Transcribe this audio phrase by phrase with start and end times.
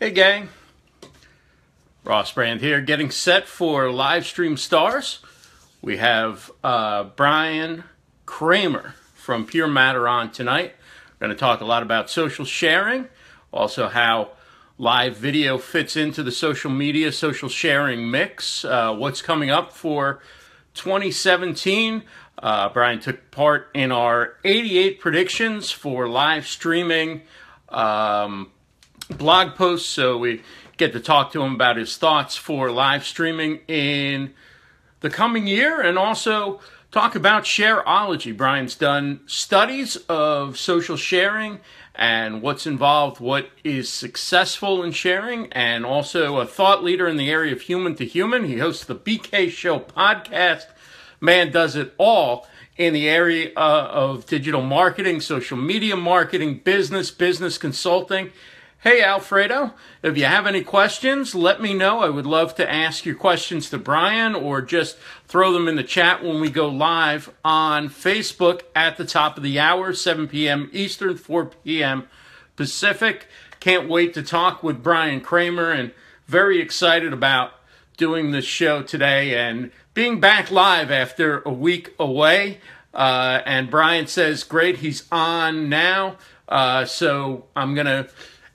[0.00, 0.50] Hey, gang.
[2.04, 5.18] Ross Brand here, getting set for live stream stars.
[5.82, 7.82] We have uh, Bryan
[8.24, 10.74] Kramer from Purematter on tonight.
[11.18, 13.08] We're going to talk a lot about social sharing,
[13.50, 14.30] also how
[14.78, 20.22] live video fits into the social media, social sharing mix, uh, what's coming up for
[20.74, 22.04] 2017.
[22.40, 27.22] Uh, Bryan took part in our 88 predictions for live streaming.
[27.68, 28.52] Um,
[29.10, 30.42] blog post, so we
[30.76, 34.34] get to talk to him about his thoughts for live streaming in
[35.00, 38.36] the coming year and also talk about shareology.
[38.36, 41.60] Bryan's done studies of social sharing
[41.94, 47.30] and what's involved, what is successful in sharing, and also a thought leader in the
[47.30, 48.44] area of human to human.
[48.44, 50.66] He hosts the BK Show podcast.
[51.20, 57.10] Man does it all in the area uh, of digital marketing, social media marketing, business,
[57.10, 58.30] business consulting.
[58.82, 59.74] Hey, Alfredo,
[60.04, 61.98] if you have any questions, let me know.
[61.98, 65.82] I would love to ask your questions to Bryan or just throw them in the
[65.82, 70.70] chat when we go live on Facebook at the top of the hour, 7 p.m.
[70.72, 72.06] Eastern, 4 p.m.
[72.54, 73.26] Pacific.
[73.58, 75.90] Can't wait to talk with Bryan Kramer and
[76.28, 77.54] very excited about
[77.96, 82.60] doing this show today and being back live after a week away.
[82.94, 86.16] Uh, and Bryan says, great, he's on now.
[86.48, 88.08] Uh, so I'm going to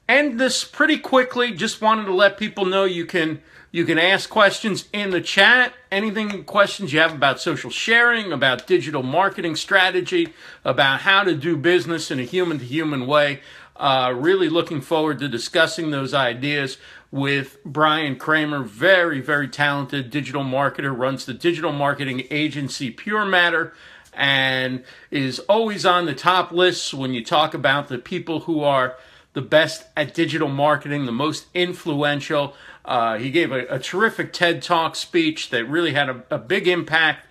[0.08, 1.52] end this pretty quickly.
[1.52, 5.74] Just wanted to let people know you can you can ask questions in the chat.
[5.92, 11.58] Anything questions you have about social sharing, about digital marketing strategy, about how to do
[11.58, 13.42] business in a human to human way.
[13.76, 16.78] Uh, really looking forward to discussing those ideas
[17.10, 23.74] with Bryan Kramer, very, very talented digital marketer, runs the digital marketing agency Purematter,
[24.14, 28.96] and is always on the top lists when you talk about the people who are
[29.34, 32.56] the best at digital marketing, the most influential.
[32.86, 36.68] Uh, he gave a, a, terrific TED Talk speech that really had a, a, big
[36.68, 37.26] impact,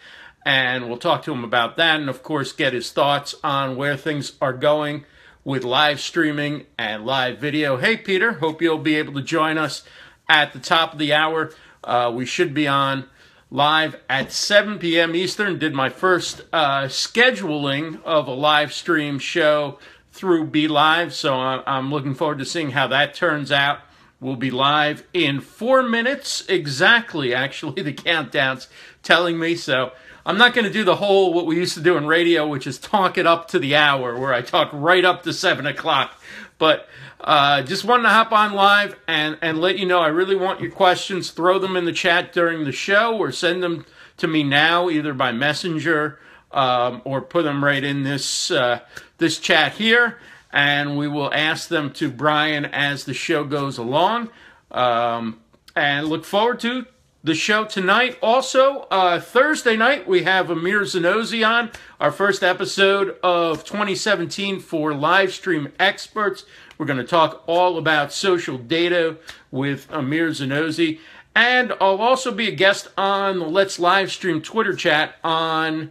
[0.44, 3.97] and we'll talk to him about that, and of course, get his thoughts on where
[3.97, 5.04] things are going
[5.44, 7.77] with live streaming and live video.
[7.77, 9.82] Hey, Peter, hope you'll be able to join us
[10.28, 11.53] at the top of the hour.
[11.84, 13.04] Uh, we should be on
[13.50, 15.15] live at 7 p.m.
[15.15, 15.59] Eastern.
[15.59, 19.78] Did my first uh, scheduling of a live stream show
[20.12, 21.12] through BeLive.
[21.12, 23.81] So I'm looking forward to seeing how that turns out.
[24.21, 28.69] We'll be live in four minutes exactly, actually, the countdown's
[29.03, 29.56] telling me.
[29.56, 29.91] So
[30.25, 32.69] I'm not going to do the whole what we used to do in radio, which
[32.69, 36.21] is talk it up to the hour, where I talk right up to seven o'clock.
[36.59, 36.87] But
[37.21, 40.61] uh, just wanted to hop on live and, and let you know I really want
[40.61, 41.33] your questions.
[41.33, 43.84] Throw them in the chat during the show or send them
[44.19, 46.21] to me now, either by messenger
[46.53, 48.81] um, or put them right in this uh,
[49.19, 50.19] this chat here,
[50.53, 54.31] and we will ask them to Bryan as the show goes along.
[54.71, 55.41] Um,
[55.75, 56.87] and look forward to
[57.25, 58.19] the show tonight.
[58.23, 61.71] Also, uh, Thursday night, we have Amir Zonozi on,
[62.01, 66.45] our first episode of 2017 for live stream experts.
[66.77, 69.19] We're going to talk all about social data
[69.51, 70.99] with Amir Zonozi.
[71.34, 75.91] And I'll also be a guest on the Let's Live Stream Twitter chat on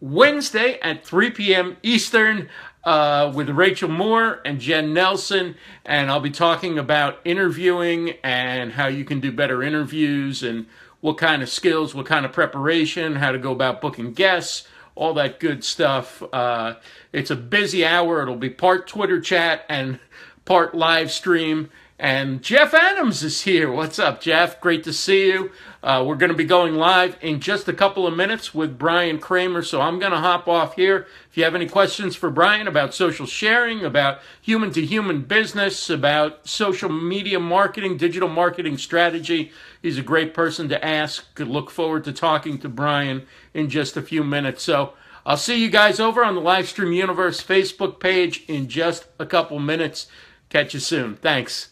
[0.00, 1.76] Wednesday at 3 p.m.
[1.82, 2.48] Eastern
[2.84, 5.56] uh, with Rachel Moore and Jen Nelson.
[5.84, 10.66] And I'll be talking about interviewing and how you can do better interviews and
[11.00, 15.14] what kind of skills, what kind of preparation, how to go about booking guests, all
[15.14, 16.22] that good stuff.
[16.32, 16.74] Uh,
[17.12, 18.22] it's a busy hour.
[18.22, 19.98] It'll be part Twitter chat and
[20.44, 21.70] part live stream.
[22.00, 23.70] And Jeff Adams is here.
[23.70, 24.58] What's up, Jeff?
[24.58, 25.52] Great to see you.
[25.82, 29.18] Uh, we're going to be going live in just a couple of minutes with Bryan
[29.18, 31.06] Kramer, so I'm going to hop off here.
[31.30, 35.90] If you have any questions for Bryan about social sharing, about human to human business,
[35.90, 41.38] about social media marketing, digital marketing strategy, he's a great person to ask.
[41.38, 44.62] Look forward to talking to Bryan in just a few minutes.
[44.62, 44.94] So
[45.26, 49.58] I'll see you guys over on the Livestream Universe Facebook page in just a couple
[49.58, 50.06] minutes.
[50.48, 51.16] Catch you soon.
[51.16, 51.68] Thanks.